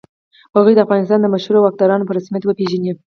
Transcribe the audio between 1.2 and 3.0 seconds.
مشروع واکداران په رسمیت وپېژني.